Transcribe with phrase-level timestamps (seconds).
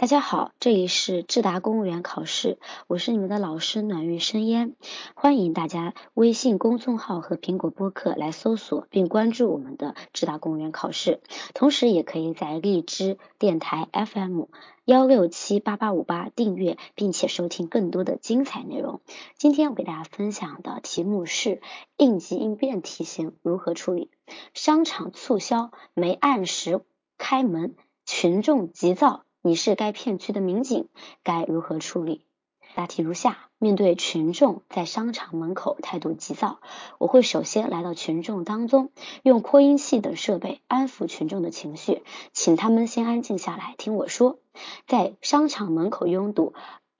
[0.00, 4.74] 大家好，这里是智达公务员考试，我是你们的老师暖玉生烟，
[5.14, 11.20] 欢迎大家微信公众号和苹果播客来搜索并关注我们的智达公务员考试，
[11.52, 14.44] 同时也可以在荔枝电台 FM
[14.86, 19.02] 幺六七八八五八订阅，并且收听更多的精彩内容。
[19.36, 21.60] 今天我给大家分享的题目是
[21.98, 24.10] 应急应变题型如何处理？
[24.54, 26.80] 商场促销没按时
[27.18, 27.76] 开门，
[28.06, 29.24] 群众急躁。
[29.42, 30.88] 你是该片区的民警，
[31.22, 32.26] 该如何处理？
[32.74, 36.60] 答题如下：面对群众在商场门口态度急躁，
[36.98, 38.90] 我会首先来到群众当中，
[39.22, 44.38] 用扩音器等设备安抚群众的情绪，请他们先安静下来听我说。
[44.86, 46.52] 在商场门口拥堵。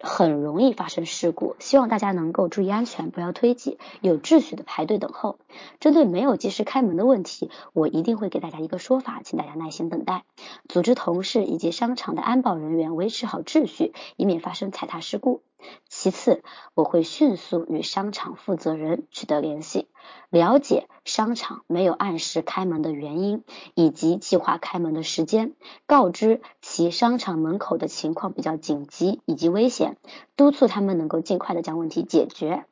[0.02, 5.38] 很容易发生事故，希望大家能够注意安全，不要推挤，有秩序的排队等候。
[5.78, 10.24] 针对没有及时开门的问题，我一定会给大家一个说法，请大家耐心等待，
[10.68, 15.42] 组织同事以及商场的安保人员维持好秩序，以免发生踩踏事故。
[15.90, 19.88] 其次，我会迅速与商场负责人取得联系，
[20.30, 25.52] 了解商场没有按时开门的原因以及计划开门的时间，
[25.84, 26.40] 告知
[26.80, 29.98] 及商场门口的情况比较紧急以及危险，
[30.34, 32.64] 督促他们能够尽快的将问题解决。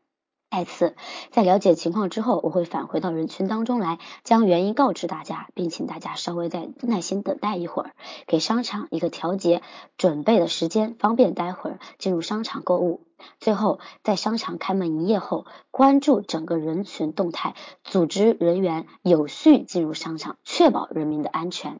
[0.50, 0.97] 再次，
[1.31, 7.91] 在了解情况之后，我会返回到人群当中来，将原因告知大家，并请大家稍微再耐心等待一会儿，
[8.27, 9.61] 给商场一个调节
[9.98, 13.03] 准备的时间，方便待会儿进入商场购物。
[13.41, 21.78] 最后，在商场开门营业后，关注整个人群动态，组织人员有序进入商场，确保人民的安全。